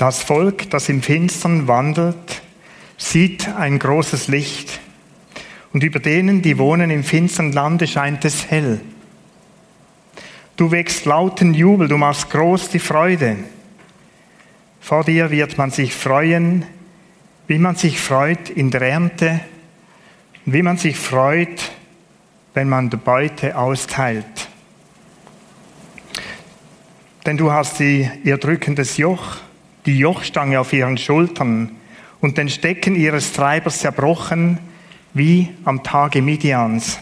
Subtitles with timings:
[0.00, 2.40] Das Volk, das im Finstern wandelt,
[2.96, 4.80] sieht ein großes Licht.
[5.74, 8.80] Und über denen, die wohnen im finstern Lande, scheint es hell.
[10.56, 13.36] Du wächst lauten Jubel, du machst groß die Freude.
[14.80, 16.64] Vor dir wird man sich freuen,
[17.46, 19.40] wie man sich freut in der Ernte,
[20.46, 21.72] wie man sich freut,
[22.54, 24.48] wenn man die Beute austeilt.
[27.26, 29.36] Denn du hast sie, ihr drückendes Joch,
[29.86, 31.76] die Jochstange auf ihren Schultern
[32.20, 34.58] und den Stecken ihres Treibers zerbrochen,
[35.14, 37.00] wie am Tage Midians.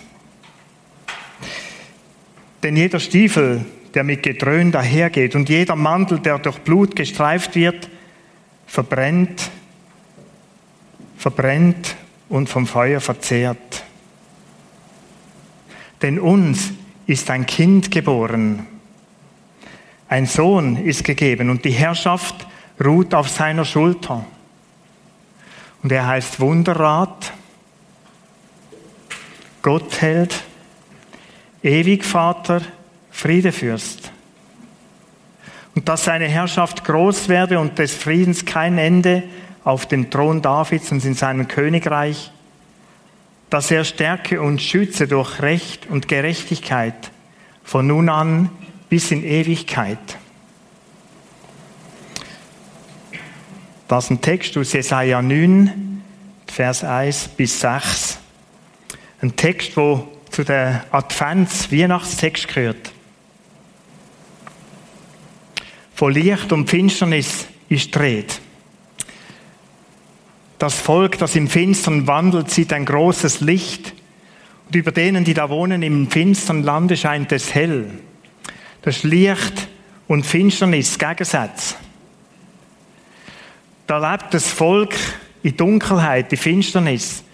[2.62, 3.64] Denn jeder Stiefel,
[3.94, 7.88] der mit Gedröhn dahergeht und jeder Mantel, der durch Blut gestreift wird,
[8.66, 9.50] verbrennt,
[11.16, 11.96] verbrennt
[12.28, 13.84] und vom Feuer verzehrt.
[16.02, 16.72] Denn uns
[17.06, 18.66] ist ein Kind geboren,
[20.08, 22.46] ein Sohn ist gegeben und die Herrschaft
[22.84, 24.24] ruht auf seiner Schulter.
[25.82, 27.32] Und er heißt Wunderrat,
[29.62, 30.42] Gottheld,
[31.62, 32.62] Ewigvater,
[33.10, 34.12] Friedefürst.
[35.74, 39.24] Und dass seine Herrschaft groß werde und des Friedens kein Ende
[39.64, 42.32] auf dem Thron Davids und in seinem Königreich,
[43.50, 47.10] dass er stärke und schütze durch Recht und Gerechtigkeit
[47.64, 48.50] von nun an
[48.88, 49.98] bis in Ewigkeit.
[53.88, 56.02] Das ist ein Text aus Jesaja 9,
[56.46, 58.18] Vers 1 bis 6.
[59.22, 62.92] Ein Text, wo zu der Advents-Weihnachtstext gehört.
[65.94, 68.34] Von Licht und Finsternis ist Rede.
[70.58, 73.94] Das Volk, das im Finstern wandelt, sieht ein großes Licht.
[74.66, 77.90] Und über denen, die da wohnen, im finstern Lande scheint es hell.
[78.82, 79.66] Das Licht
[80.08, 81.76] und Finsternis Gegensatz.
[83.88, 84.94] Da lebt das Volk
[85.42, 87.24] in Dunkelheit, in Finsternis.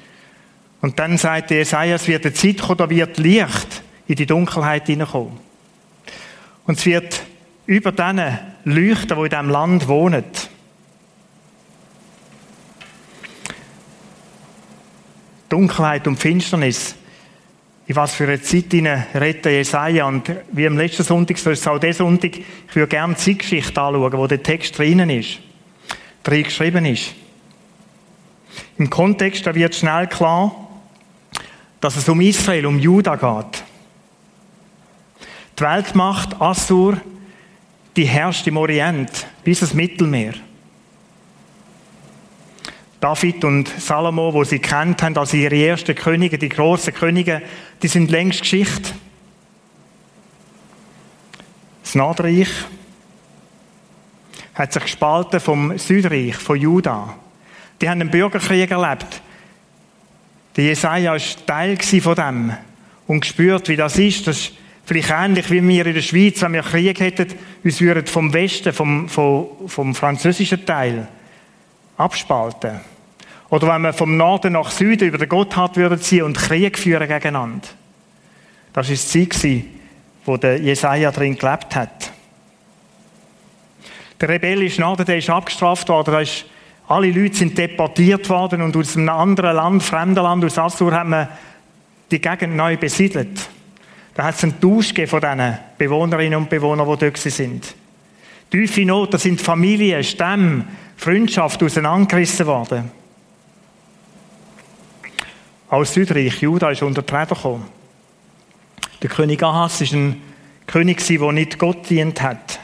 [0.81, 4.87] Und dann sagt Jesaja, es wird eine Zeit kommen, da wird Licht in die Dunkelheit
[4.87, 5.33] hineinkommen.
[6.65, 7.23] Und es wird
[7.67, 10.25] über diesen leuchten, die in diesem Land wohnen.
[15.49, 16.95] Dunkelheit und Finsternis
[17.87, 20.07] in was für eine Zeit redet Jesaja.
[20.07, 23.21] Und wie am letzten Sonntag, so ist es auch diesen Sonntag, ich würde gerne die
[23.21, 25.41] Zeitgeschichte anschauen, wo der Text drinnen ist,
[26.25, 27.15] drin geschrieben ist.
[28.79, 30.53] Im Kontext, da wird schnell klar,
[31.81, 33.63] dass es um Israel, um Juda geht.
[35.59, 37.01] Die Weltmacht Assur,
[37.97, 40.35] die herrscht im Orient bis ins Mittelmeer.
[42.99, 47.43] David und Salomo, wo sie kennt haben, als ihre ersten Könige, die großen Könige,
[47.83, 48.93] die sind längst Geschichte.
[51.83, 52.49] Das Nordreich
[54.55, 57.15] hat sich gespalten vom Südreich, von Juda.
[57.81, 59.21] Die haben einen Bürgerkrieg erlebt.
[60.57, 62.53] Der Jesaja war Teil von dem
[63.07, 64.27] und gespürt, wie das ist.
[64.27, 64.53] Das ist
[64.85, 67.35] vielleicht ähnlich wie wir in der Schweiz, wenn wir Krieg hätten,
[67.65, 71.09] uns würden vom Westen, vom, vom, vom französischen Teil
[71.97, 72.81] abspalten.
[73.51, 77.09] Oder wenn wir vom Norden nach Süden über den Gotthard würden ziehen und Krieg führen
[77.09, 77.69] gegeneinander.
[78.73, 79.65] Das war die Zeit,
[80.25, 82.14] wo der Jesaja drin gelebt hat.
[84.25, 86.47] Der rebellische Norden, der ist abgestraft worden, da ist,
[86.89, 91.11] alle Leute sind deportiert worden und aus einem anderen Land, fremden Land, aus Assur, haben
[91.11, 91.29] wir
[92.11, 93.51] die Gegend neu besiedelt.
[94.15, 97.75] Da hat es einen Tausch von diesen Bewohnerinnen und Bewohnern, die dort sind.
[98.51, 100.65] Tiefe Not, da sind Familien, Stämme,
[100.97, 102.91] Freundschaft auseinandergerissen worden.
[105.69, 107.67] Aus Südreich, Juda ist unter die Räder gekommen.
[109.03, 110.23] Der König Ahas war ein
[110.67, 112.61] König, der nicht Gott dient hat.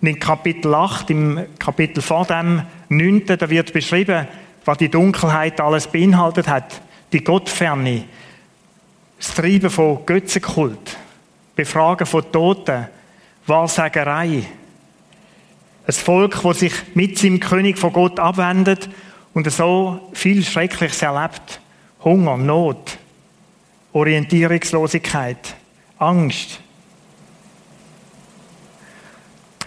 [0.00, 4.26] Und in Kapitel 8, im Kapitel vor dem 9., da wird beschrieben,
[4.64, 6.80] was die Dunkelheit alles beinhaltet hat.
[7.12, 8.04] Die Gottferne,
[9.18, 10.96] das Treiben von Götzenkult,
[11.54, 12.86] Befragen von Toten,
[13.46, 14.44] Wahrsagerei.
[15.86, 18.88] Ein Volk, das sich mit seinem König von Gott abwendet
[19.34, 21.60] und so viel Schreckliches erlebt.
[22.04, 22.96] Hunger, Not,
[23.92, 25.56] Orientierungslosigkeit,
[25.98, 26.60] Angst.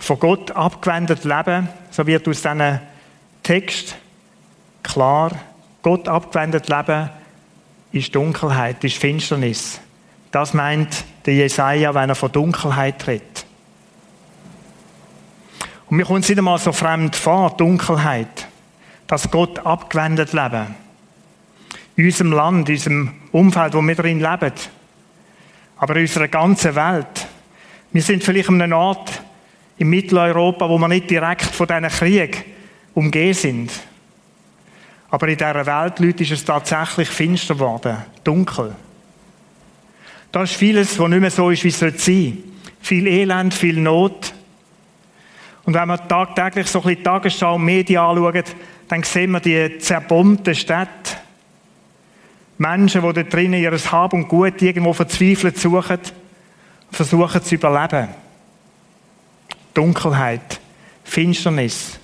[0.03, 2.79] Von Gott abgewendet leben, so wird aus diesem
[3.41, 3.95] Text
[4.83, 5.31] klar,
[5.81, 7.09] Gott abgewendet leben
[7.93, 9.79] ist Dunkelheit, ist Finsternis.
[10.29, 13.45] Das meint der Jesaja, wenn er von Dunkelheit redet.
[15.89, 18.49] Und mir kommt es einmal so fremd vor, Dunkelheit,
[19.07, 20.75] dass Gott abgewendet leben
[21.95, 24.51] in unserem Land, in unserem Umfeld, wo wir drin leben,
[25.77, 27.25] aber in unserer ganzen Welt.
[27.93, 29.21] Wir sind vielleicht an einem Ort
[29.77, 32.45] Im Mitteleuropa, wo wir nicht direkt von diesen Krieg
[32.93, 33.71] umgeben sind.
[35.09, 38.75] Aber in dieser Welt, Leute, ist es tatsächlich finster geworden, dunkel.
[40.31, 42.37] Da ist vieles, was nicht mehr so ist, wie es sein sollte.
[42.81, 44.33] Viel Elend, viel Not.
[45.65, 48.43] Und wenn wir tagtäglich so ein bisschen Tagesschau und Medien anschauen,
[48.87, 51.17] dann sehen wir die zerbombten Städte.
[52.57, 55.99] Menschen, die da drinnen ihr Hab und Gut irgendwo verzweifelt suchen,
[56.91, 58.09] versuchen zu überleben.
[59.73, 60.59] Dunkelheit,
[61.03, 61.99] Finsternis.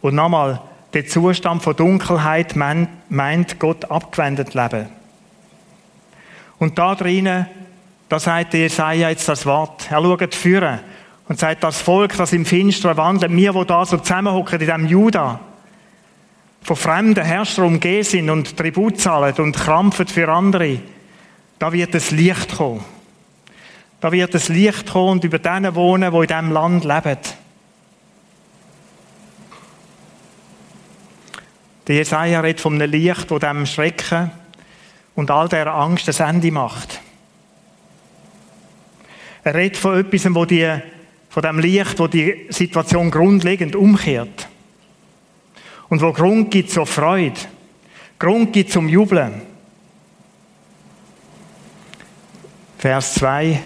[0.00, 0.60] Und nochmal,
[0.92, 4.88] der Zustand von Dunkelheit meint Gott abgewendet leben.
[6.58, 7.46] Und da drinnen,
[8.08, 9.90] da sagt Jesaja jetzt das Wort.
[9.90, 10.80] Er schaut führen
[11.28, 14.86] und sagt, das Volk, das im Finstern wandelt, wir, wo da so zusammenhocken in diesem
[14.86, 15.40] Juda,
[16.62, 20.80] von fremden Herrschern umgeben sind und Tribut zahlen und krampfen für andere,
[21.58, 22.84] da wird das Licht kommen.
[24.00, 27.18] Da wird das Licht kommen und über denen wohnen, die in diesem Land leben.
[31.86, 34.30] Der Jesaja redet von einem Licht, das dem Schrecken
[35.14, 37.00] und all der Angst das Ende macht.
[39.42, 40.80] Er redet von etwas, wo die
[41.28, 44.48] von dem Licht, wo die Situation grundlegend umkehrt.
[45.88, 47.40] Und wo Grund gibt zur Freude.
[48.18, 49.42] Grund gibt zum Jubeln.
[52.78, 53.60] Vers 2.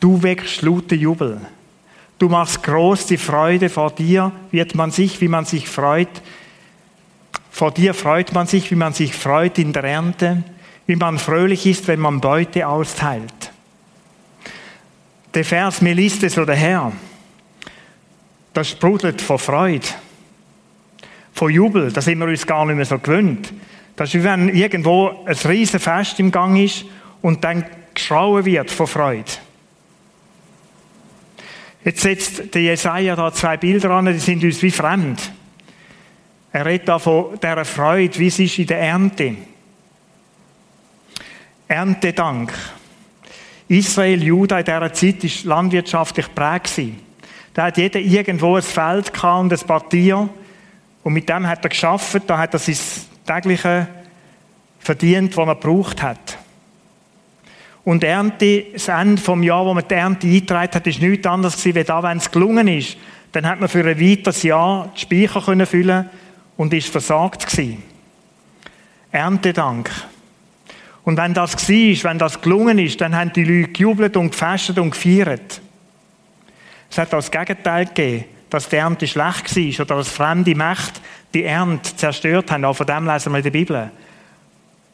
[0.00, 1.40] Du wächst laute Jubel.
[2.18, 6.22] Du machst groß die Freude vor dir, wird man sich, wie man sich freut.
[7.50, 10.42] Vor dir freut man sich, wie man sich freut in der Ernte,
[10.86, 13.50] wie man fröhlich ist, wenn man Beute austeilt
[15.34, 16.92] der Vers, mir liest es so daher,
[18.52, 19.86] das sprudelt von Freude,
[21.32, 23.52] von Jubel, da sind wir uns gar nicht mehr so gewöhnt.
[23.96, 26.84] Das ist wie wenn irgendwo ein riesen Fest im Gang ist
[27.22, 27.64] und dann
[27.94, 29.30] geschrauen wird von Freude.
[31.84, 35.32] Jetzt setzt der Jesaja da zwei Bilder an, die sind uns wie fremd.
[36.52, 39.36] Er redet da von dieser Freude, wie es ist in der Ernte.
[41.68, 42.52] Erntedank.
[43.68, 46.80] Israel, Juda in dieser Zeit war landwirtschaftlich prägt.
[47.54, 50.28] Da hat jeder irgendwo ein Feld und ein paar Tiere.
[51.04, 52.76] Und mit dem hat er geschafft, da hat er sein
[53.24, 53.86] tägliche
[54.80, 56.39] verdient, was er gebraucht hat.
[57.84, 61.56] Und Ernte, das Ende vom Jahr, wo man die Ernte eingetragen hat, ist nichts anderes
[61.56, 62.96] gewesen, wie da, wenn es gelungen ist.
[63.32, 66.10] Dann hat man für ein weiteres Jahr die Speicher können füllen
[66.56, 67.82] und ist versorgt gewesen.
[69.12, 69.90] Erntedank.
[71.04, 74.78] Und wenn das war, wenn das gelungen ist, dann haben die Leute gejubelt und gefestet
[74.78, 75.60] und gefeiert.
[76.90, 81.00] Es hat das Gegenteil gegeben, dass die Ernte schlecht war oder dass fremde Mächte
[81.32, 82.64] die Ernte zerstört haben.
[82.64, 83.90] Auch von dem lesen wir in der Bibel.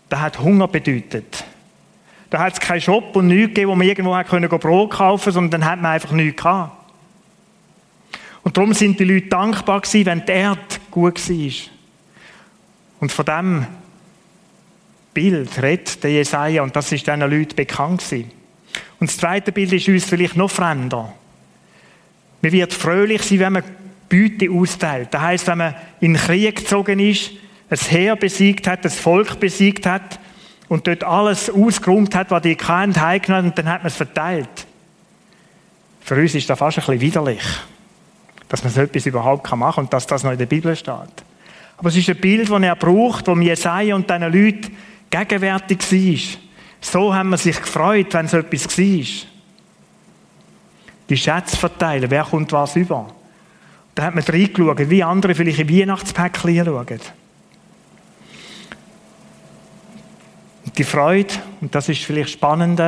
[0.08, 1.44] Das hat Hunger bedeutet.
[2.30, 5.60] Da hat es keinen Shop und nichts gegeben, wo man irgendwo Brot kaufen konnte, sondern
[5.60, 6.72] dann hat man einfach nichts gehabt.
[8.42, 11.52] Und darum sind die Leute dankbar gewesen, wenn die Erde gut war.
[13.00, 13.66] Und von dem
[15.12, 18.30] Bild redet der Jesaja und das ist diesen Leuten bekannt gewesen.
[19.00, 21.12] Und das zweite Bild ist uns vielleicht noch fremder.
[22.42, 23.64] Man wird fröhlich sein, wenn man
[24.08, 25.08] Beute austeilt.
[25.12, 27.32] Das heißt, wenn man in den Krieg gezogen ist,
[27.68, 30.20] ein Heer besiegt hat, das Volk besiegt hat
[30.68, 34.66] und dort alles ausgeräumt hat, was die kennen, heimgenommen und dann hat man es verteilt.
[36.00, 37.42] Für uns ist das fast ein bisschen widerlich,
[38.48, 41.24] dass man so etwas überhaupt machen kann und dass das noch in der Bibel steht.
[41.78, 44.76] Aber es ist ein Bild, das er braucht, das Jesaja und diesen Leuten
[45.10, 46.40] gegenwärtig war.
[46.80, 49.06] So haben wir sich gefreut, wenn so etwas war.
[51.08, 53.12] Die Schätze verteilen, wer kommt was über.
[53.94, 57.00] Da hat man reingeschaut, wie andere vielleicht in Weihnachtspäckchen schauen.
[60.66, 62.82] Und die Freude, und das ist vielleicht spannend,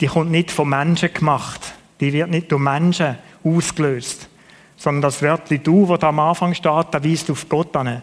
[0.00, 1.60] die kommt nicht von Menschen gemacht.
[2.00, 4.28] Die wird nicht durch Menschen ausgelöst.
[4.76, 8.02] Sondern das Wörtchen du, das am Anfang steht, da weist auf Gott an.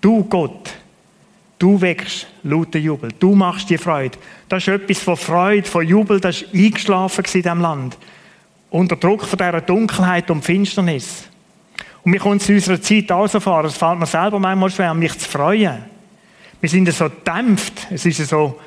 [0.00, 0.74] Du, Gott,
[1.58, 3.10] Du wächst lauter Jubel.
[3.18, 4.18] Du machst dir Freude.
[4.48, 7.96] Das ist etwas von Freude, von Jubel, das ist eingeschlafen in diesem Land.
[8.68, 11.24] Unter Druck von dieser Dunkelheit und Finsternis.
[12.02, 14.70] Und mir kommt es in unserer Zeit auch so vor, es fällt mir selber manchmal
[14.70, 15.95] schwer, mich zu freuen.
[16.60, 17.88] Wir sind so dämpft.
[17.90, 18.58] Es ist so,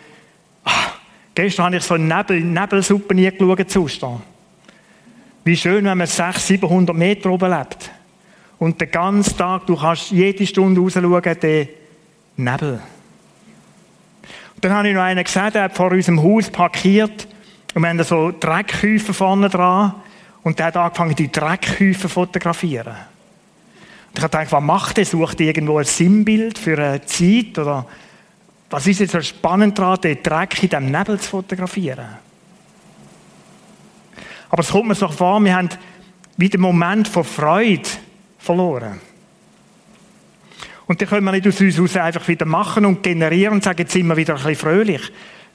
[0.64, 1.00] ach,
[1.36, 4.22] gestern habe ich so Nebel, Nebelsuppe nie geschaut,
[5.44, 7.92] Wie schön, wenn man 600, 700 Meter oben lebt.
[8.60, 11.68] Und den ganzen Tag, du kannst jede Stunde rausschauen, der
[12.36, 12.82] Nebel.
[14.56, 17.28] Und dann habe ich noch einen gesehen, der hat vor unserem Haus parkiert
[17.74, 19.96] und wir haben so Dreckhäufen vorne dran
[20.44, 22.96] und der hat angefangen, die Dreckhäufen zu fotografieren.
[24.10, 25.06] Und ich habe gedacht, was macht der?
[25.06, 27.86] Sucht irgendwo ein Sinnbild für eine Zeit oder
[28.70, 32.08] was ist jetzt so spannend daran, den Dreck in diesem Nebel zu fotografieren?
[34.50, 35.70] Aber es kommt mir so vor, wir haben
[36.38, 37.88] wieder den Moment von Freude
[38.38, 39.00] verloren.
[40.88, 43.80] Und dann können wir nicht aus uns heraus einfach wieder machen und generieren und sagen,
[43.80, 45.02] jetzt sind wir wieder ein bisschen fröhlich.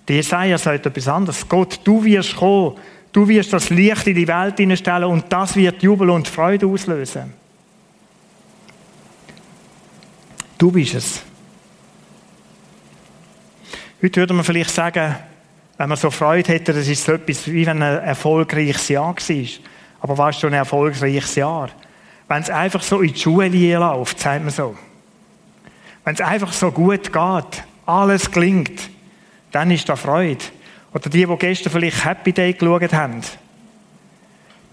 [0.06, 1.48] Der Jesaja sagt etwas anderes.
[1.48, 2.76] Gott, du wirst kommen,
[3.12, 7.32] du wirst das Licht in die Welt hineinstellen und das wird Jubel und Freude auslösen.
[10.58, 11.22] Du bist es.
[14.02, 15.16] Heute würde man vielleicht sagen,
[15.76, 19.46] wenn man so Freude hätte, das ist so etwas, wie wenn ein erfolgreiches Jahr war.
[20.00, 21.70] Aber was ist schon ein erfolgreiches Jahr?
[22.28, 24.76] Wenn es einfach so in die Schule läuft, sagt man so.
[26.04, 28.90] Wenn es einfach so gut geht, alles gelingt,
[29.52, 30.44] dann ist da Freude.
[30.92, 33.20] Oder die, die gestern vielleicht Happy Day geschaut haben.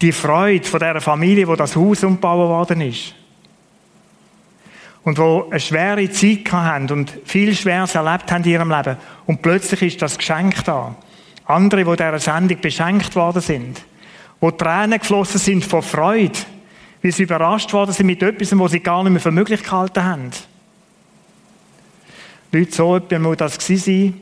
[0.00, 3.14] Die Freude von dieser Familie, wo das Haus umgebaut worden ist.
[5.04, 8.96] Und wo eine schwere Zeit haben und viel Schweres erlebt haben in ihrem Leben.
[9.26, 10.94] Und plötzlich ist das Geschenk da.
[11.44, 13.82] Andere, die dieser Sendung beschenkt worden sind.
[14.40, 16.38] Wo Tränen geflossen sind vor Freude.
[17.02, 20.04] Weil sie überrascht worden sind mit etwas, was sie gar nicht mehr für möglich gehalten
[20.04, 20.30] haben.
[22.52, 24.20] Leute, so etwa muss das gewesen sein,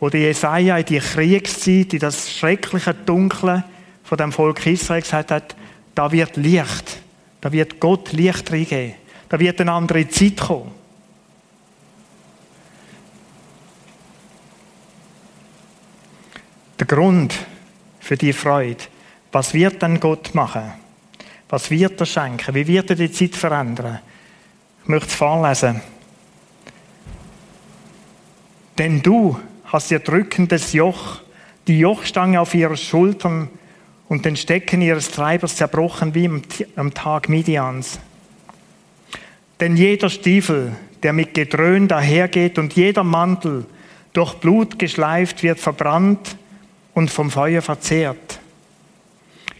[0.00, 3.64] wo die Jesaja in die Kriegszeit, in das schreckliche Dunkle
[4.04, 5.56] von dem Volk Israel gesagt hat,
[5.94, 7.00] da wird Licht,
[7.40, 8.94] da wird Gott Licht reingeben.
[9.32, 10.70] Da wird eine andere Zeit kommen.
[16.78, 17.34] Der Grund
[17.98, 18.84] für die Freude,
[19.32, 20.74] was wird dann Gott machen?
[21.48, 22.54] Was wird er schenken?
[22.54, 24.00] Wie wird er die Zeit verändern?
[24.82, 25.80] Ich möchte es vorlesen.
[28.76, 31.22] Denn du hast ihr drückendes Joch,
[31.68, 33.48] die Jochstange auf ihrer Schultern
[34.10, 36.28] und den Stecken ihres Treibers zerbrochen wie
[36.76, 37.98] am Tag Midians.
[39.62, 40.72] Denn jeder Stiefel,
[41.04, 43.64] der mit Gedröhn dahergeht und jeder Mantel
[44.12, 46.36] durch Blut geschleift wird verbrannt
[46.94, 48.40] und vom Feuer verzehrt.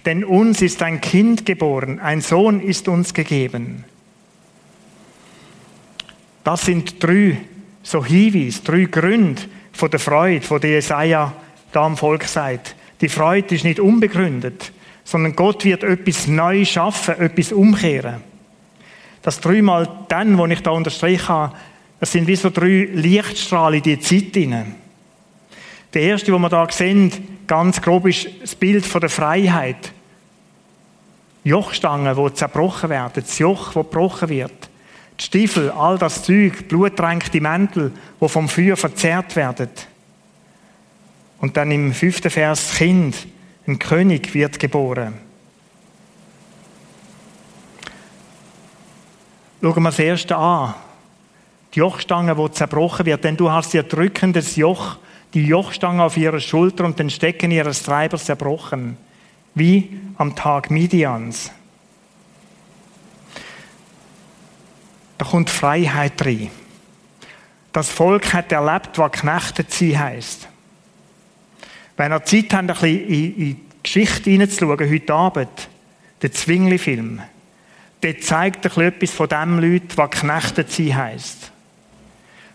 [0.04, 3.84] Denn uns ist ein Kind geboren, ein Sohn ist uns gegeben.
[6.42, 7.38] Das sind drei
[7.84, 11.32] so Hinweise, drei Gründe von der Freude, von der Jesaja
[11.70, 12.74] da am Volk sagt.
[13.00, 14.72] Die Freude ist nicht unbegründet,
[15.04, 18.31] sondern Gott wird etwas neu schaffen, etwas umkehren.
[19.22, 21.56] Das dreimal dann, wo ich da unterstreiche habe,
[22.00, 24.74] das sind wie so drei Lichtstrahlen in die Zeit hinein.
[25.94, 27.12] Der erste, wo wir da sehen,
[27.46, 29.92] ganz grob ist das Bild von der Freiheit.
[31.44, 34.70] Jochstangen, die zerbrochen werden, das Joch, das gebrochen wird.
[35.20, 39.68] Die Stiefel, all das Zeug, blutdränkte Mäntel, die vom Feuer verzehrt werden.
[41.40, 43.26] Und dann im fünften Vers, das Kind,
[43.66, 45.14] ein König wird geboren.
[49.62, 50.74] Schauen wir das erste an.
[51.72, 54.96] Die Jochstange, die zerbrochen wird, denn du hast ihr drückendes Joch,
[55.34, 58.96] die Jochstange auf ihrer Schulter und den Stecken ihres Treibers zerbrochen,
[59.54, 61.52] wie am Tag Midians.
[65.16, 66.50] Da kommt Freiheit rein.
[67.72, 70.48] Das Volk hat erlebt, was knechtet sie heißt.
[71.96, 75.68] Wenn ihr Zeit habt, ein bisschen in, die Geschichte hineinzuschauen, heute Abend,
[76.20, 77.22] der Zwingli-Film,
[78.02, 81.52] der zeigt etwas von dem Leuten, was knechtet sie heisst.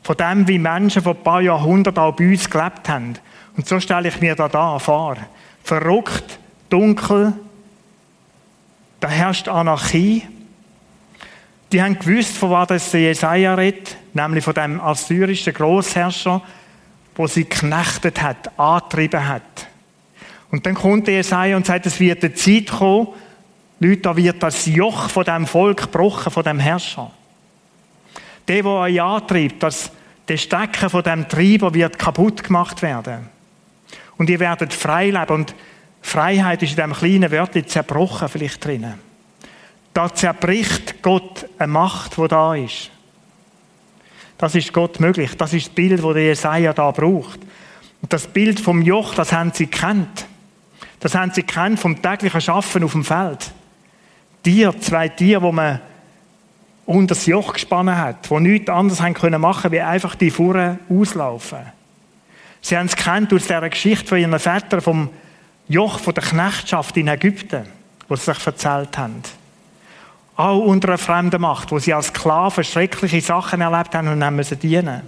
[0.03, 3.15] Von dem, wie Menschen vor ein paar Jahrhunderten auch bei uns gelebt haben.
[3.55, 5.17] Und so stelle ich mir da da vor.
[5.63, 6.39] Verrückt,
[6.69, 7.33] dunkel,
[8.99, 10.23] da herrscht Anarchie.
[11.71, 16.41] Die haben gewusst, von was das Jesaja redet, nämlich von dem assyrischen Großherrscher,
[17.15, 19.67] wo sie knechtet hat, angetrieben hat.
[20.49, 23.09] Und dann kommt Jesaja und sagt, es wird eine Zeit kommen,
[23.79, 27.11] Leute, da wird das Joch von dem Volk gebrochen, von dem Herrscher.
[28.47, 29.91] Der, der euch antreibt, dass
[30.27, 33.29] der Stecken von dem Treiber wird kaputt gemacht werden.
[34.17, 35.33] Und ihr werdet frei leben.
[35.33, 35.55] Und
[36.01, 38.95] Freiheit ist in diesem kleinen Wörtchen zerbrochen vielleicht drinnen.
[39.93, 42.91] Da zerbricht Gott eine Macht, die da ist.
[44.37, 45.35] Das ist Gott möglich.
[45.37, 47.39] Das ist das Bild, das Jesaja da braucht.
[48.01, 50.25] Und das Bild vom Joch, das haben sie kennt.
[50.99, 53.51] Das haben sie kennt vom täglichen Schaffen auf dem Feld.
[54.43, 55.81] Tiere, zwei Tiere, wo man
[56.85, 60.79] unter das Joch gespannt hat, wo nichts anderes haben können machen, wie einfach die Fuhren
[60.89, 61.59] auslaufen.
[62.61, 65.09] Sie haben es kennt aus dieser Geschichte von ihren Vätern vom
[65.67, 67.65] Joch von der Knechtschaft in Ägypten,
[68.07, 69.21] wo sie sich erzählt haben.
[70.37, 74.35] Auch unter einer fremden Macht, wo sie als Sklaven schreckliche Sachen erlebt haben und haben
[74.35, 75.01] müssen dienen.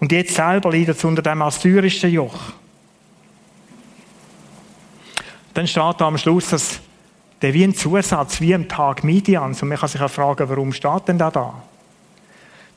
[0.00, 2.52] Und jetzt selber leiden sie unter dem assyrischen Joch.
[5.54, 6.80] Dann steht da am Schluss, dass
[7.42, 9.62] der wie ein Zusatz, wie am Tag Midians.
[9.62, 11.62] Und man kann sich auch fragen, warum steht denn da da?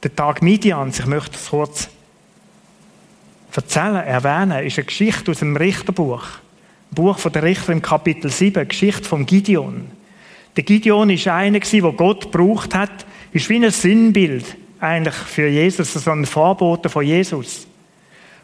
[0.02, 1.90] Der Tag Midians, ich möchte es kurz
[3.56, 6.24] erzählen, erwähnen, ist eine Geschichte aus dem Richterbuch,
[6.92, 9.92] Buch von der Richter im Kapitel 7, Geschichte von Gideon.
[10.56, 14.46] Der Gideon ist einer der Gott gebraucht hat, ist wie ein Sinnbild
[14.80, 17.68] eigentlich für Jesus, so ein Vorbote von Jesus.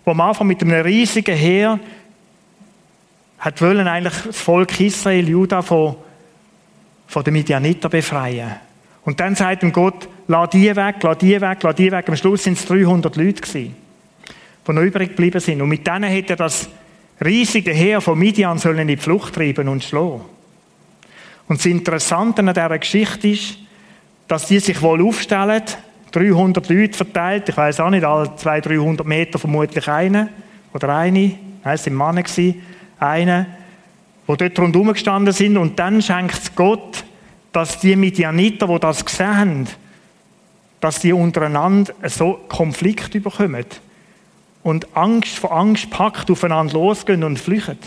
[0.06, 1.80] Wo am Anfang mit einem riesigen Heer
[3.38, 5.96] hat wollen eigentlich das Volk Israel, Juda von,
[7.10, 8.52] von den Midianiter befreien.
[9.04, 12.08] Und dann sagt ihm Gott, lass die weg, lass die weg, lass die weg.
[12.08, 13.76] Am Schluss sind es 300 Leute gewesen,
[14.68, 15.60] die noch übrig geblieben sind.
[15.62, 16.70] Und mit denen hätte er das
[17.26, 20.22] riesige Heer von Midian sollen in die Flucht treiben und schlagen.
[21.48, 23.58] Und das Interessante an dieser Geschichte ist,
[24.28, 25.64] dass die sich wohl aufstellen,
[26.12, 30.30] 300 Leute verteilt, ich weiß auch nicht, alle 200, 300 Meter vermutlich eine
[30.74, 32.56] oder eine, nein, es waren Männer,
[33.00, 33.48] eine,
[34.30, 37.04] die dort rundherum gestanden sind und dann schenkt Gott,
[37.52, 39.68] dass die Midianiter, die das gesehen haben,
[40.82, 43.66] dass die untereinander so Konflikt bekommen
[44.64, 47.80] und Angst vor Angst packt, aufeinander losgehen und flüchten.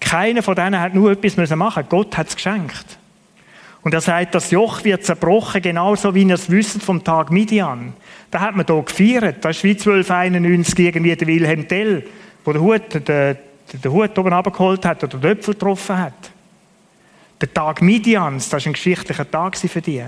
[0.00, 1.88] Keiner von denen hat nur etwas machen müssen.
[1.88, 2.98] Gott hat es geschenkt.
[3.82, 7.94] Und er sagt, das Joch wird zerbrochen, genauso wie ihr es wisst vom Tag Midian.
[8.30, 9.44] Da hat man hier gefeiert.
[9.44, 12.06] Das ist wie 1291 irgendwie der Wilhelm Tell,
[12.44, 13.36] wo der Hut, der,
[13.72, 16.30] der Hut oben abgeholt hat oder den Öpfel getroffen hat.
[17.40, 20.04] Der Tag Midians, das war ein geschichtlicher Tag für die.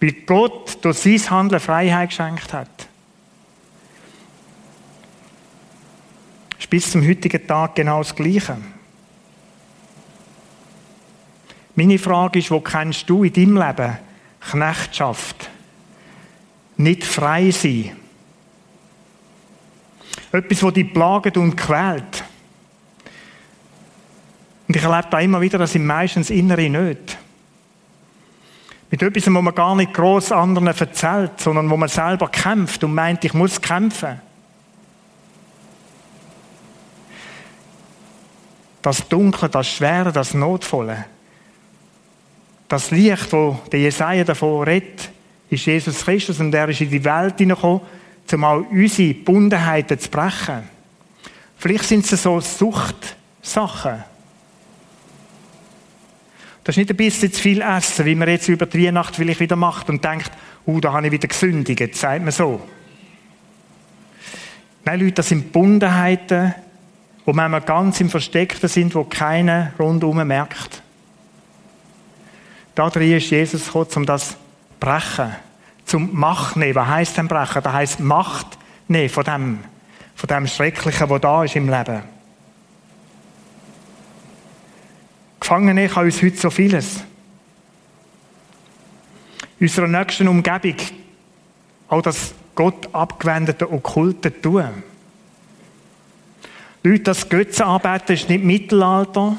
[0.00, 2.88] Weil Gott durch sein Handeln Freiheit geschenkt hat.
[6.58, 8.56] Ist bis zum heutigen Tag genau das Gleiche.
[11.74, 13.98] Meine Frage ist, wo kennst du in deinem Leben
[14.40, 15.50] Knechtschaft?
[16.76, 17.96] Nicht frei sein.
[20.32, 22.23] Etwas, das dich plagt und quält.
[24.66, 27.18] Und ich erlebe da immer wieder, das sind meistens innere nicht.
[28.90, 32.94] Mit etwas, wo man gar nicht groß anderen erzählt, sondern wo man selber kämpft und
[32.94, 34.20] meint, ich muss kämpfen.
[38.82, 41.06] Das Dunkle, das Schwere, das Notvolle
[42.74, 45.10] das Licht, wo der Jesaja davon redet,
[45.48, 47.80] ist Jesus Christus und er ist in die Welt hineingekommen,
[48.32, 50.68] um auch unsere Bundenheiten zu brechen.
[51.56, 54.02] Vielleicht sind es so Suchtsachen.
[56.64, 59.40] Das ist nicht ein bisschen zu viel Essen, wie man jetzt über die Weihnacht vielleicht
[59.40, 60.30] wieder macht und denkt,
[60.66, 62.66] uh, da habe ich wieder gesündigt, sagt man so.
[64.86, 66.54] Nein, Leute, das sind Bundenheiten,
[67.26, 70.82] wo manchmal ganz im Versteckten sind, wo keiner rundherum merkt.
[72.74, 74.36] Da drin ist Jesus gekommen, um das
[74.80, 75.34] brechen,
[75.84, 76.74] zum Macht nehmen.
[76.74, 77.62] Was heisst denn brechen?
[77.62, 79.58] Das heisst Macht nehmen von dem,
[80.14, 82.13] von dem Schrecklichen, was da ist im Leben.
[85.44, 87.04] Gefangene kann uns heute so vieles.
[89.58, 90.76] In unserer nächsten Umgebung
[91.88, 94.82] auch das Gott abgewendete Okkulte tun.
[96.82, 99.36] Leute, das Götzenarbeiten ist nicht Mittelalter,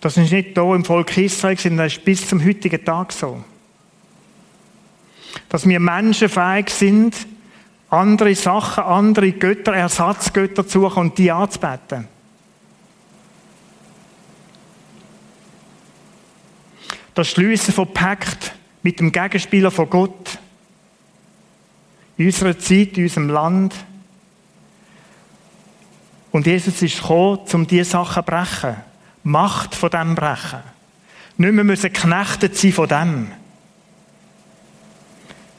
[0.00, 3.42] das ist nicht hier im Volk Israel, sondern das ist bis zum heutigen Tag so.
[5.48, 7.16] Dass wir Menschen fähig sind,
[7.90, 12.06] andere Sachen, andere Götter, Ersatzgötter zu suchen und die anzubeten.
[17.18, 18.52] Das Schliessen von Pakt
[18.84, 20.38] mit dem Gegenspieler von Gott.
[22.16, 23.74] In unserer Zeit, in unserem Land.
[26.30, 28.76] Und Jesus ist gekommen, um diese Sachen zu brechen.
[29.24, 30.60] Macht von dem brechen.
[31.38, 33.32] Nicht mehr müssen knechtet sein von dem.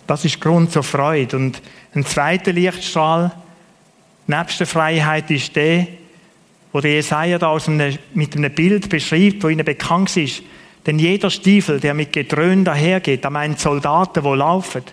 [0.07, 1.35] Das ist Grund zur Freude.
[1.35, 1.61] Und
[1.93, 3.33] ein zweiter Lichtstrahl,
[4.27, 5.87] nebst der Freiheit, ist der,
[6.71, 7.57] wo der Jesaja da
[8.13, 10.41] mit einem Bild beschreibt, wo ihnen bekannt ist.
[10.85, 14.83] Denn jeder Stiefel, der mit Gedröhn dahergeht, da meint Soldaten, wo laufen,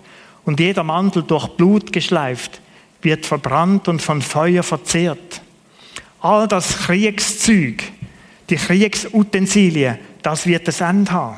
[0.44, 2.60] und jeder Mantel durch Blut geschleift,
[3.02, 5.42] wird verbrannt und von Feuer verzehrt.
[6.20, 7.84] All das Kriegszeug,
[8.48, 11.36] die Kriegsutensilien, das wird das Ende haben.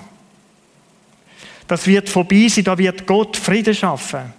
[1.67, 4.33] Das wird vorbei sein, da wird Gott Frieden schaffen.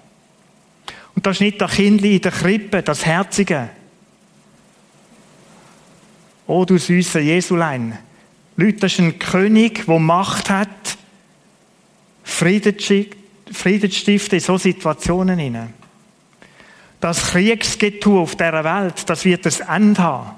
[1.15, 3.69] Und das ist nicht der Kindli in der Krippe, das Herzige.
[6.47, 7.99] Oh, du süße Jesulein.
[8.59, 10.97] Leute, das ist ein König, der Macht hat,
[12.23, 13.05] Frieden zu
[13.89, 15.73] stiften in solchen Situationen.
[16.99, 20.31] Das Kriegsgetue auf dieser Welt, das wird das Ende haben.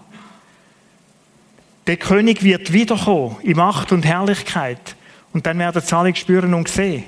[1.87, 4.95] Der König wird wiederkommen in Macht und Herrlichkeit.
[5.33, 7.05] Und dann werden sie alle spüren und sehen.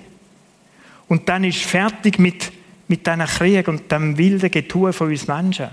[1.08, 2.52] Und dann ist fertig mit,
[2.88, 5.67] mit diesem Krieg und dem wilden Getue von uns Menschen.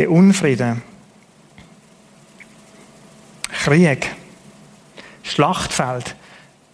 [0.00, 0.80] Der Unfrieden,
[3.52, 4.10] Krieg,
[5.22, 6.16] Schlachtfeld,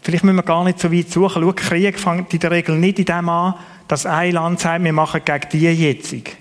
[0.00, 1.42] Vielleicht müssen wir gar nicht so weit suchen.
[1.42, 3.54] Schau, Krieg fängt in der Regel nicht in dem an,
[3.88, 6.36] dass ein Land sagt, wir machen gegen die jetzig.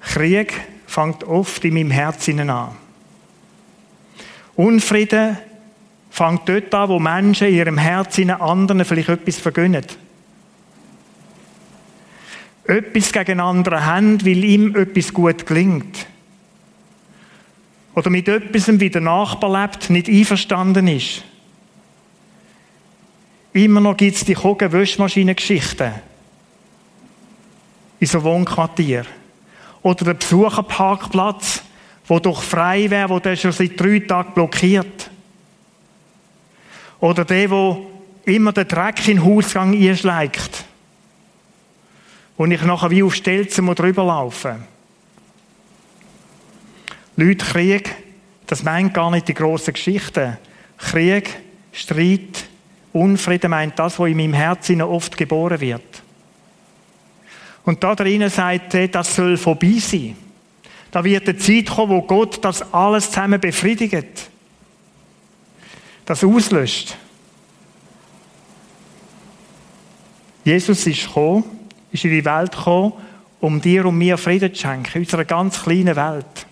[0.00, 0.52] Krieg
[0.88, 2.74] fängt oft in meinem Herzen an.
[4.56, 5.38] Unfrieden
[6.10, 9.86] fängt dort an, wo Menschen in ihrem Herzen anderen vielleicht etwas vergönnen.
[12.66, 16.06] Etwas gegen andere haben, weil ihm etwas gut gelingt.
[17.94, 21.22] Oder mit etwas, wie der Nachbar lebt, nicht einverstanden ist.
[23.52, 25.92] Immer noch gibt es die Kogen-Wäschmaschinen-Geschichten.
[28.00, 29.04] In so Wohnquartier.
[29.82, 31.62] Oder der Besucherparkplatz,
[32.06, 35.10] wo doch frei wäre, wo der schon seit drei Tagen blockiert.
[36.98, 37.90] Oder der, wo
[38.24, 40.64] immer den Dreck in den Hausgang einschlägt.
[42.36, 44.58] Wo ich nachher wie auf Stelzen drüber laufe.
[47.16, 47.94] Leute, Krieg,
[48.46, 50.36] das meint gar nicht die grossen Geschichten.
[50.78, 51.36] Krieg,
[51.72, 52.46] Streit,
[52.92, 56.02] Unfrieden meint das, was in meinem Herzen oft geboren wird.
[57.64, 60.16] Und da drinnen sagt er, das soll vorbei sein.
[60.90, 64.30] Da wird eine Zeit kommen, wo Gott das alles zusammen befriedigt
[66.04, 66.96] das auslöscht.
[70.44, 71.44] Jesus ist gekommen,
[71.94, 72.92] ist in die Welt gekommen,
[73.40, 76.46] um dir und mir Frieden zu schenken, in unserer ganz kleinen Welt.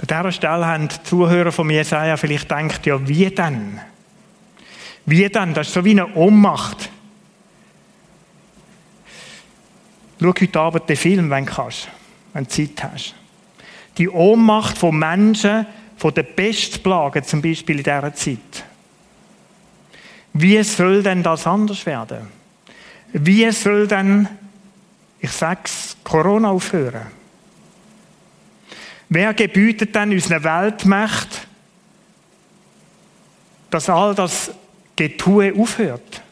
[0.00, 3.78] An dieser Stelle haben die Zuhörer von Jesaja vielleicht gedacht, ja, wie denn?
[5.04, 5.52] Wie denn?
[5.52, 6.88] Das ist so wie eine Ohnmacht.
[10.18, 11.88] Schau heute Abend den Film, wenn du kannst,
[12.32, 13.14] wenn du Zeit hast.
[13.98, 18.64] Die Ohnmacht von Menschen, von den Pestplagen zum Beispiel in dieser Zeit.
[20.32, 22.28] Wie soll denn das anders werden?
[23.12, 24.28] Wie soll denn,
[25.18, 27.06] ich sag's, Corona aufhören?
[29.08, 31.48] Wer gebietet denn unseren Weltmächten,
[33.70, 34.52] dass all das
[34.94, 36.22] Getue aufhört?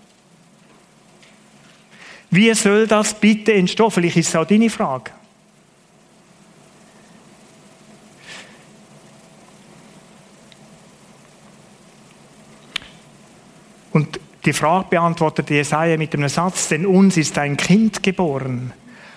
[2.31, 3.91] Wie soll das bitte entstehen?
[3.91, 5.11] Vielleicht ist es auch deine Frage.
[13.97, 18.75] Und die Frage beantwortet Jesaja mit einem Satz, denn uns ist ein Kind geboren.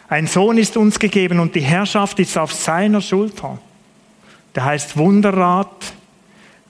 [0.07, 3.59] Ein Sohn ist uns gegeben und die Herrschaft ist auf seiner Schulter.
[4.55, 5.91] Der heißt Wunderrat,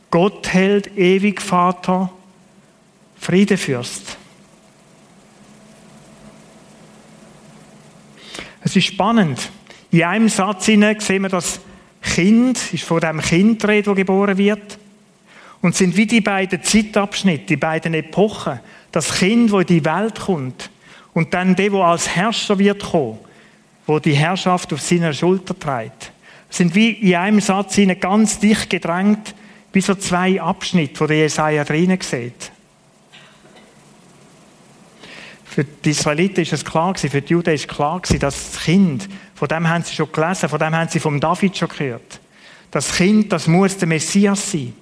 [0.09, 2.09] Gott hält, ewig Vater,
[3.19, 4.17] Friedefürst.
[8.63, 9.51] Es ist spannend.
[9.91, 11.59] In einem Satz sehen wir das
[12.01, 14.78] Kind, ist von dem Kind rede, das geboren wird.
[15.61, 18.59] Und sind wie die beiden Zeitabschnitte, die beiden Epochen.
[18.91, 20.69] Das Kind, das in die Welt kommt.
[21.13, 23.19] Und dann der, der als Herrscher wird kommen,
[23.85, 26.11] wo die Herrschaft auf seiner Schulter trägt.
[26.49, 29.35] Sind wie in einem Satz ganz dicht gedrängt,
[29.73, 32.51] wie so zwei Abschnitte, die Jesaja drinnen sieht.
[35.45, 39.09] Für die Israeliten ist es klar für die Juden ist klar gewesen, dass das Kind,
[39.35, 42.19] von dem haben sie schon gelesen, von dem haben sie vom David schon gehört.
[42.71, 44.73] Das Kind, das muss der Messias sein.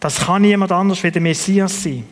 [0.00, 2.04] Das kann niemand anders wie der Messias sein.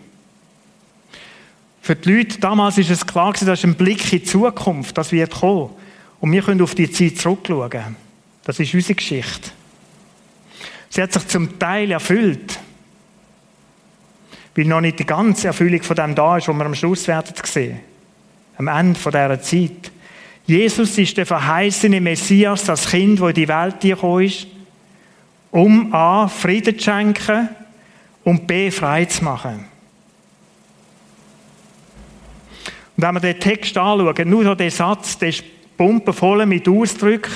[1.80, 4.98] Für die Leute damals ist es klar gewesen, das ist ein Blick in die Zukunft,
[4.98, 5.70] das wird kommen.
[6.20, 7.96] Und wir können auf die Zeit zurückschauen.
[8.42, 9.50] Das ist unsere Geschichte.
[10.88, 12.58] Sie hat sich zum Teil erfüllt
[14.56, 17.34] weil noch nicht die ganze Erfüllung von dem da ist, was wir am Schluss werden
[17.44, 17.80] sehen.
[18.56, 19.92] Am Ende von dieser Zeit.
[20.46, 24.46] Jesus ist der verheißene Messias, das Kind, das in die Welt gekommen ist,
[25.50, 27.48] um A, Frieden zu schenken
[28.26, 29.66] und B, frei zu machen.
[32.96, 35.44] Und wenn wir den Text anschauen, nur der Satz, der ist
[35.76, 37.30] pumpenvoll mit Ausdrücken,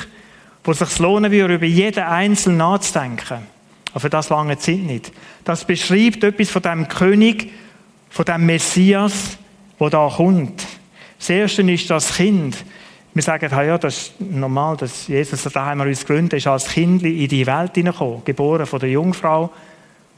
[0.65, 3.39] wo es sich lohnen würde, über jeden Einzelnen nachzudenken.
[3.93, 5.13] Aber für das lange Zeit nicht.
[5.45, 7.53] Das beschreibt etwas von dem König,
[8.09, 9.39] von dem Messias,
[9.79, 10.67] wo da kommt.
[11.19, 12.65] Das erste ist das Kind.
[13.15, 16.67] Wir sagen, ja, das ist normal, dass Jesus, da haben wir uns gewöhnt, ist als
[16.67, 19.53] Kind in die Welt hineingekommen, geboren von der Jungfrau.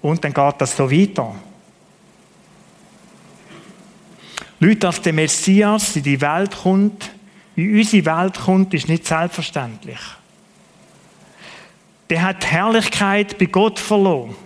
[0.02, 1.34] Und dann geht das so weiter.
[4.60, 7.10] Leute, dass der Messias in die Welt kommt,
[7.56, 9.98] in unsere Welt kommt, ist nicht selbstverständlich
[12.12, 14.36] der hat Herrlichkeit bei Gott verloren.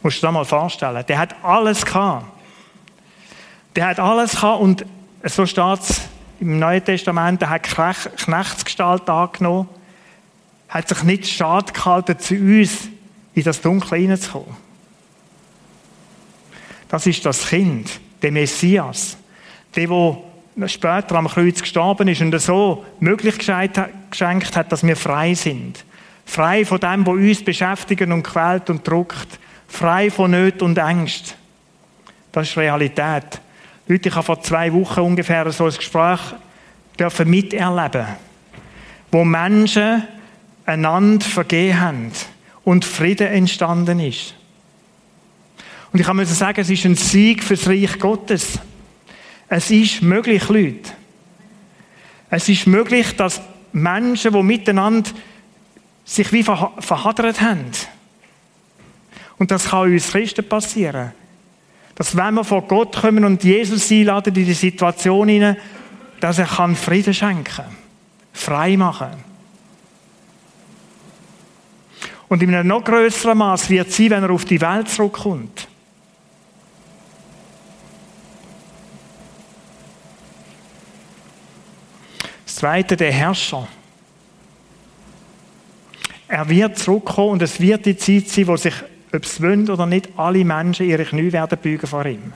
[0.00, 1.04] Musst du dir das mal vorstellen.
[1.08, 2.26] Der hat alles gehabt.
[3.74, 4.86] Der hat alles gehabt und
[5.24, 6.02] so steht es
[6.38, 9.68] im Neuen Testament, der hat Knechtsgestalt angenommen,
[10.68, 12.86] hat sich nicht schade gehalten, zu uns
[13.36, 14.56] in das Dunkle hineinzukommen.
[16.88, 19.16] Das ist das Kind, der Messias,
[19.74, 20.16] der,
[20.56, 23.78] der später am Kreuz gestorben ist und so Möglichkeit
[24.10, 25.84] geschenkt hat, dass wir frei sind.
[26.24, 29.38] Frei von dem, was uns beschäftigt und quält und druckt.
[29.68, 31.34] Frei von Nöten und Ängsten.
[32.32, 33.40] Das ist Realität.
[33.86, 36.20] Leute, ich habe vor zwei Wochen ungefähr so ein Gespräch
[36.98, 38.06] dürfen miterleben,
[39.12, 40.04] wo Menschen
[40.64, 42.12] einander vergeben haben
[42.66, 44.34] und Frieden entstanden ist.
[45.92, 48.58] Und ich kann mir sagen, es ist ein Sieg für das Reich Gottes.
[49.48, 50.90] Es ist möglich, Leute.
[52.28, 53.40] Es ist möglich, dass
[53.72, 55.08] Menschen, die miteinander
[56.04, 57.70] sich wie verhadert haben.
[59.38, 61.12] Und das kann uns Christen passieren.
[61.94, 65.56] Dass wenn wir vor Gott kommen und Jesus einladen in die Situation hinein,
[66.18, 67.76] dass er Frieden schenken kann.
[68.32, 69.25] Frei machen.
[72.28, 75.68] Und in einem noch größeren Maß wird sein, wenn er auf die Welt zurückkommt.
[82.44, 83.68] Das zweite, der Herrscher.
[86.28, 88.74] Er wird zurückkommen und es wird die Zeit sein, wo sich,
[89.12, 92.32] ob es wollen oder nicht, alle Menschen ihre Knie werden beugen vor ihm.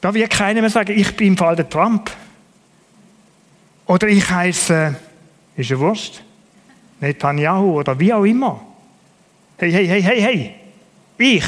[0.00, 2.10] Da wird keiner mehr sagen, ich bin im Fall der Trump.
[3.86, 4.94] Oder ich heiße,
[5.58, 6.22] ist ja Wurst,
[7.00, 8.60] Netanyahu oder wie auch immer.
[9.58, 10.54] Hey, hey, hey, hey, hey,
[11.18, 11.44] ich.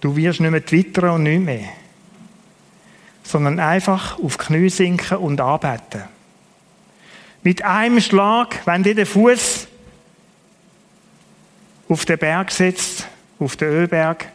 [0.00, 1.68] Du wirst nicht mehr twittern und nicht mehr
[3.24, 6.04] sondern einfach auf Knie sinken und arbeiten.
[7.42, 9.66] Mit einem Schlag, wenn dir der Fuß
[11.88, 13.08] auf den Berg setzt,
[13.40, 14.28] auf den Ölberg,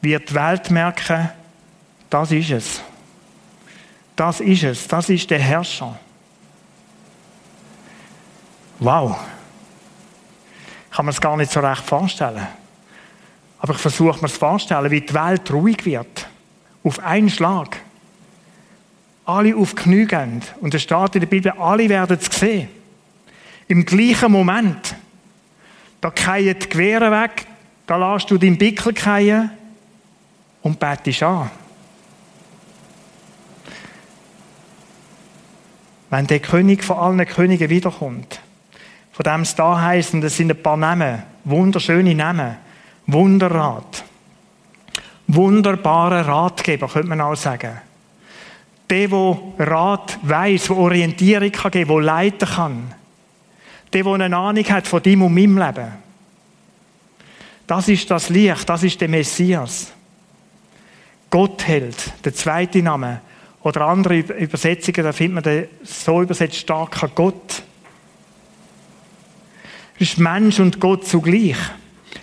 [0.00, 1.30] wird die Welt merken,
[2.08, 2.82] das ist es.
[4.14, 4.86] Das ist es.
[4.86, 5.98] Das ist der Herrscher.
[8.78, 9.16] Wow.
[10.90, 12.46] Kann mir das gar nicht so recht vorstellen.
[13.58, 16.28] Aber ich versuche mir es vorzustellen, wie die Welt ruhig wird.
[16.84, 17.78] Auf einen Schlag
[19.26, 20.40] alle auf Knie gehen.
[20.60, 22.68] Und es steht in der Bibel, alle werden es sehen.
[23.68, 24.94] Im gleichen Moment.
[26.00, 27.46] Da fallen die Gewehre weg,
[27.86, 29.50] da lässt du deinen Bickel fallen
[30.62, 31.50] und betest an.
[36.10, 38.40] Wenn der König von allen Königen wiederkommt,
[39.16, 42.58] von dem es da heisst, und es sind ein paar Namen, wunderschöne Namen,
[43.06, 44.04] Wunderrat,
[45.26, 47.80] wunderbarer Ratgeber, könnte man auch sagen.
[48.90, 52.94] Der, der Rat weiß, der Orientierung kann geben kann, der leiten kann.
[53.92, 55.92] Der, der eine Ahnung hat von deinem und meinem Leben.
[57.66, 59.92] Das ist das Licht, das ist der Messias.
[61.30, 63.22] Gott hält, der zweite Name.
[63.62, 67.62] Oder andere Übersetzungen, da findet man den so übersetzt, starker Gott.
[69.98, 71.56] Ist Mensch und Gott zugleich.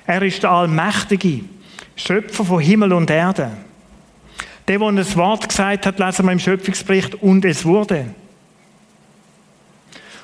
[0.05, 1.43] Er ist der Allmächtige,
[1.95, 3.51] Schöpfer von Himmel und Erde.
[4.67, 8.13] Der, der ein Wort gesagt hat, lesen wir im Schöpfungsbericht, und es wurde.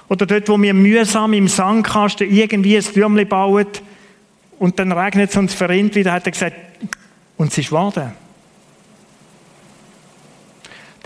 [0.07, 3.67] Oder dort, wo wir mühsam im Sandkasten irgendwie ein Türmchen bauen
[4.57, 6.55] und dann regnet es und es verrinnt wieder, hat er gesagt,
[7.37, 8.11] und es ist geworden.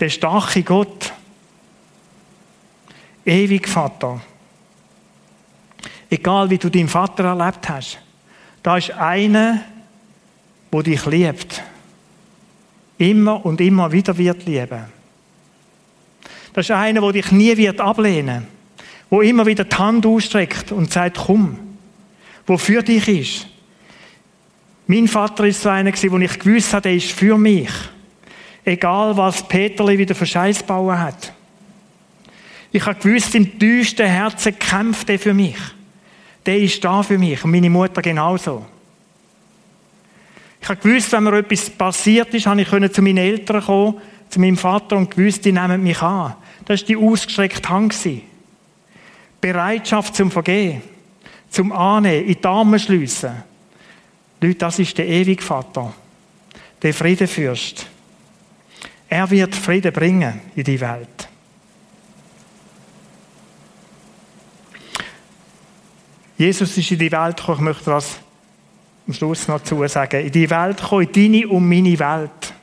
[0.00, 1.12] Der starke Gott,
[3.24, 4.20] ewig Vater,
[6.14, 7.98] egal wie du deinen Vater erlebt hast,
[8.62, 9.60] da ist einer,
[10.72, 11.62] der dich liebt
[12.98, 14.84] immer und immer wieder wird lieben.
[16.52, 18.46] Das ist einer, der dich nie wird ablehnen,
[19.10, 21.58] wo immer wieder die Hand ausstreckt und sagt, komm,
[22.46, 23.46] wo für dich ist.
[24.86, 27.70] Mein Vater ist so einer wo ich gewusst habe, er ist für mich.
[28.64, 31.32] Egal, was Peterli wieder für Scheiß bauen hat.
[32.70, 35.56] Ich habe gewusst, im tiefsten Herzen kämpft er für mich.
[36.46, 38.66] Der ist da für mich und meine Mutter genauso.
[40.60, 44.40] Ich habe gewusst, wenn mir etwas passiert ist, habe ich zu meinen Eltern kommen, zu
[44.40, 46.34] meinem Vater und gewusst, die nehmen mich an.
[46.64, 47.94] Das war die ausgestreckte Hand.
[49.40, 50.80] Bereitschaft zum Vergehen,
[51.50, 53.42] zum Annehmen, in die Arme schliessen.
[54.40, 55.92] Leute, das ist der ewige Vater,
[56.82, 57.86] der Friedenfürst.
[59.08, 61.28] Er wird Frieden bringen in die Welt.
[66.36, 68.18] Jesus ist in die Welt gekommen, ich möchte das
[69.06, 72.54] am Schluss noch zu sagen, in die Welt kommen, in deine und meine Welt.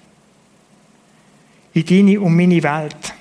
[1.73, 3.13] In deine und meine Welt.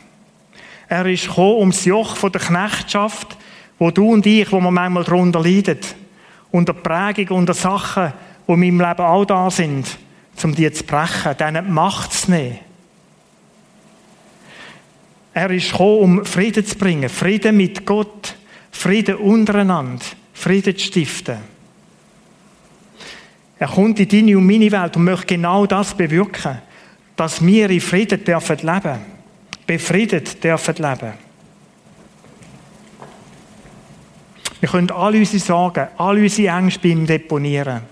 [0.89, 3.37] Er ist gekommen, um das Joch von der Knechtschaft,
[3.79, 5.79] wo du und ich, wo wir manchmal darunter leiden,
[6.51, 8.13] unter Prägung, unter Sachen,
[8.49, 9.99] die in meinem Leben auch da sind,
[10.43, 12.59] um die zu brechen, denen Macht zu nehmen.
[15.33, 18.35] Er ist gekommen, um Frieden zu bringen, Frieden mit Gott,
[18.73, 20.05] Frieden untereinander,
[20.41, 21.39] Frieden zu stiften.
[23.59, 26.59] Er kommt in deine und meine Welt und möchte genau das bewirken.
[27.21, 28.99] dass wir in Frieden dürfen leben.
[29.67, 31.13] Befriedet dürfen leben.
[34.59, 37.83] Wir können all unsere Sorgen, all unsere Ängste bei ihm deponieren.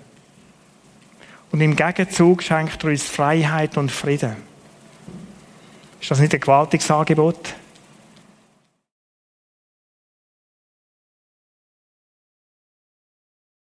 [1.52, 4.36] Und im Gegenzug schenkt er uns Freiheit und Frieden.
[6.00, 7.54] Ist das nicht ein gewaltiges Angebot?